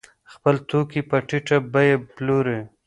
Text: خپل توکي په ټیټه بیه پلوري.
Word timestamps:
خپل 0.33 0.55
توکي 0.69 1.01
په 1.09 1.17
ټیټه 1.27 1.57
بیه 1.73 1.95
پلوري. 2.15 2.59